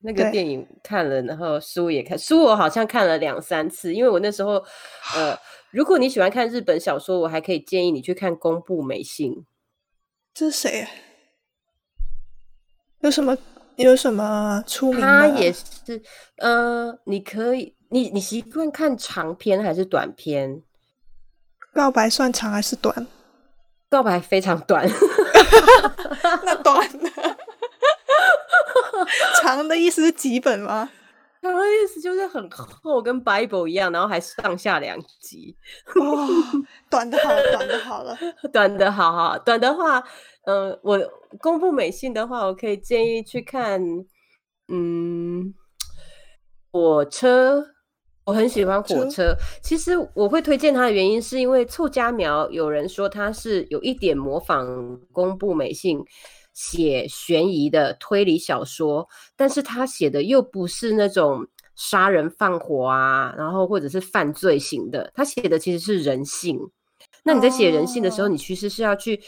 [0.00, 4.62] 那个对电影看了，然后书也看，书我好像看了两三次，因为我那时候，
[5.16, 5.36] 呃，
[5.72, 9.44] 如果你喜欢看日本小说，我还可以建议你去看宫部美幸。
[10.32, 10.88] 这是谁啊？
[13.00, 13.36] 有什么
[13.76, 15.06] 有什么出名的？
[15.06, 16.02] 他也是，
[16.36, 20.62] 呃，你可以，你你习惯看长篇还是短篇？
[21.72, 23.06] 告白算长还是短？
[23.90, 24.88] 告白非常短，
[26.44, 27.10] 那短的。
[29.56, 30.90] 长的意思是几本吗？
[31.40, 35.56] 长的意思就是很厚，跟 Bible 一样，然后还上下两集。
[35.94, 36.26] 哦，
[36.90, 38.18] 短的好，短的好了。
[38.52, 40.02] 短的好好，短的话，
[40.46, 40.98] 嗯、我
[41.40, 43.80] 公布美信的话，我可以建议去看，
[44.68, 45.54] 嗯，
[46.72, 47.64] 火车。
[48.24, 49.34] 我很喜欢火车车。
[49.62, 54.66] 其实我会推荐它的原因，是因为凑家苗有人说它是有一点模仿
[55.12, 55.98] 公布美信
[56.58, 66.58] 写悬疑的推理小说，但是他写的又不是那种杀人放火啊，然后或者是犯罪型的，他写的其实是人性。
[67.22, 69.20] 那你在写人性的时候，哦你其实是要去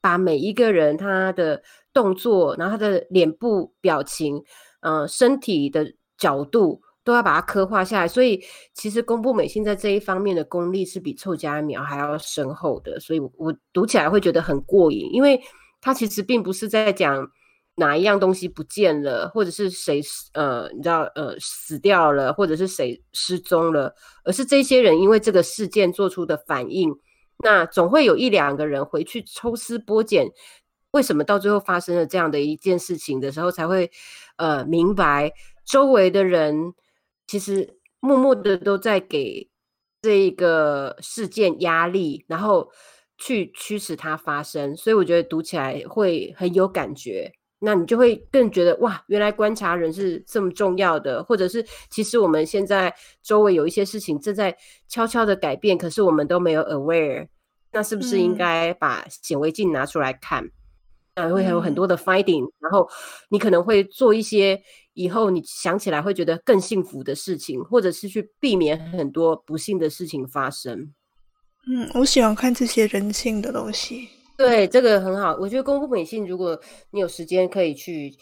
[0.00, 1.60] 把每一个人他的
[1.92, 4.40] 动作，然后他的脸部表情，
[4.80, 6.80] 呃，身体的角度。
[7.06, 8.42] 都要把它刻画下来，所以
[8.74, 15.40] 其实宫部美幸在这一方面的功力是比凑佳苗还要深厚的，所以我我读起来会觉得很过瘾，因为
[15.86, 17.30] 他其实并不是在讲
[17.76, 26.92] 哪一样东西不见了，或者是谁呃你知道呃死掉了，或者是谁失踪了，而是这些人因为这个事件做出的反应，
[27.38, 30.28] 那总会有一两个人回去抽丝剥茧，
[30.90, 33.88] 为什么到最后发生了这样的一件事情的时候，才会
[34.38, 35.32] 呃明白
[35.64, 36.74] 周围的人。
[37.28, 39.48] 其实默默的都在给
[40.02, 42.72] 这一个事件压力，然后
[43.18, 47.32] 去驱使它发生，所以我觉得读起来会很有感觉。
[47.58, 54.54] 那你就会更觉得哇，原来观察人是这么重要的，或者是其实我们现在周围有一些事情正在
[54.88, 57.26] 悄悄的改变，可是我们都没有 aware。
[57.72, 60.48] 那是不是应嗯该把显微镜拿出来看？
[61.16, 62.86] 那会有很嗯多的 finding，、然后
[63.30, 64.62] 你可能会做一些
[64.92, 70.92] 以后你想起来会觉得更幸福的事情，或者是去避免很多不幸的事情发生。
[71.68, 74.08] 嗯，我喜欢看这些人性的东西。
[74.36, 75.34] 对，这个很好。
[75.40, 76.58] 我觉得功夫美信，如果
[76.90, 78.14] 你有时间可以去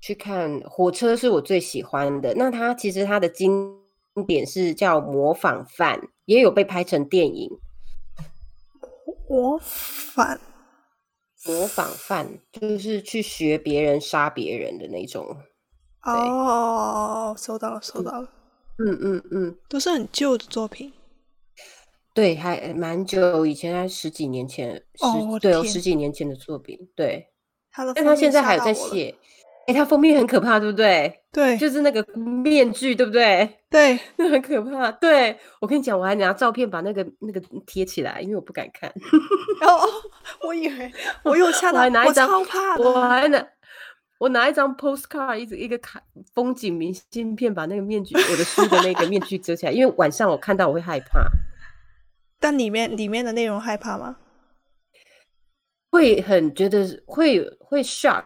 [0.00, 2.34] 去看火车，是我最喜欢的。
[2.34, 3.78] 那它其实它的经
[4.26, 7.50] 典是叫模仿犯，也有被拍成电影。
[9.28, 10.40] 模仿
[11.46, 15.36] 模仿犯就是去学别人杀别人的那种。
[16.02, 18.28] 哦，收到了，收到了，
[18.78, 20.90] 嗯嗯嗯，都是很旧的作品。
[22.18, 26.76] 对，还蛮久以前，还十几年前，十、对哦，十几年前的作品。
[26.96, 27.28] 对，
[27.70, 28.74] 他的，但他现在还有在。
[28.74, 29.14] 写。
[29.68, 31.20] 哎，他封面很可怕，对不对？
[31.30, 33.46] 对，就是那个面具，对不对？
[33.68, 34.90] 对，那很可怕。
[34.92, 38.90] 对我跟你讲，我还拿照片把那个那个贴起来，因为我不敢看。
[39.60, 39.86] 然后
[40.46, 40.90] 我以为
[41.22, 42.84] 我有吓我到，我还拿一张超怕的。
[42.84, 43.46] 我还拿
[44.18, 46.02] 我拿一张 postcard，一直一个卡
[46.34, 51.20] 风景明信片，把那个面具，我的书的那个面具遮起来，因为晚上我看到我会害怕，
[52.40, 54.16] 但里面里面的内容害怕吗？
[55.90, 58.24] 会很觉得会会 shock，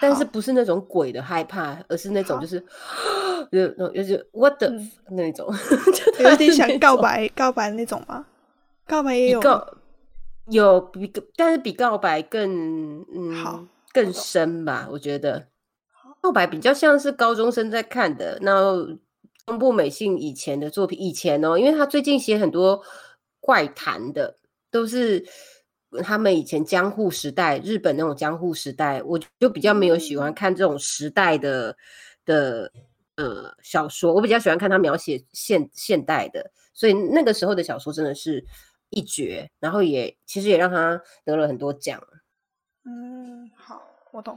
[0.00, 5.48] 但是不是那种鬼的害怕，而是那种就是就那种就是 what the 嗯那种，
[6.20, 8.26] 有点想告白告白那种吗？
[8.86, 9.66] 告白也有告
[10.48, 13.04] 有比但是比告白更
[13.42, 15.48] 好嗯更深吧，我觉得
[16.20, 18.38] 告白比较像是高中生在看的。
[18.42, 18.52] 那
[19.46, 22.82] 东部美信以前的作品，以前哦，因为他最近写很多
[23.38, 24.36] 怪谈的，
[24.72, 25.24] 都是
[26.02, 31.76] 他们以前江户时代日本那种江户时代，我就比较没有喜欢嗯看这种时代的
[32.24, 32.72] 的
[33.14, 38.44] 呃小说，我比较喜欢看他描写现现代的，所以那个时候的小说真的是
[38.90, 42.02] 一绝，然后也其实也让他得了很多奖。
[42.84, 43.80] 嗯，好，
[44.10, 44.36] 我懂。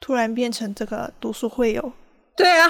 [0.00, 1.92] 突然变成这个读书会友，
[2.34, 2.68] 对啊，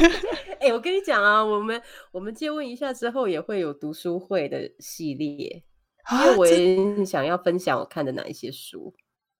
[0.60, 1.80] 哎、我跟你讲啊，我们
[2.12, 5.62] 我们借问一下之后也会有读书会的系列，
[6.12, 8.92] 因为我也想要分享我看的哪一些书。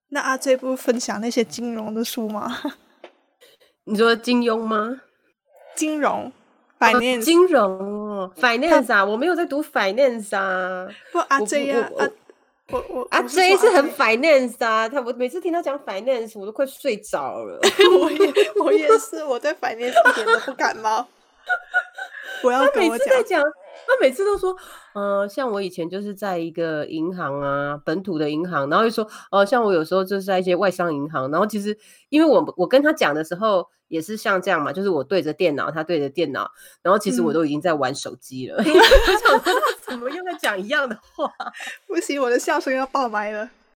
[0.09, 2.49] 那阿 J 不分享那些金融的书吗？
[3.85, 5.01] 你说金庸吗？
[5.75, 6.31] 金融哦
[6.79, 10.87] ，finance，、金融哦，finance 啊，我没有在读 finance 啊。
[11.11, 12.09] 不阿我 J 啊，我啊，
[12.71, 17.59] 我我啊我，J 是很 finance 啊，他我每次听他讲 finance，我都快睡着了。
[18.01, 21.07] 我也我也是，我对 finance 一点都不感冒。
[22.43, 24.53] 我要他每跟我讲，次在讲，他每次都说，
[24.93, 31.77] 呃，像我以前就是在一个银行啊，本土的银行，然后又说，呃，像我有时候就是在一些外商银行，然后其实
[32.09, 36.51] 因为我我跟他讲的时候，也是像这样嘛，就是我对着电脑，他对着电脑，
[36.83, 38.57] 然后其实我嗯都已经在玩手机了。
[38.59, 39.51] 我想说他
[39.87, 41.31] 怎么又在讲一样的话？
[41.87, 43.49] 不行，我的笑声要爆麦了。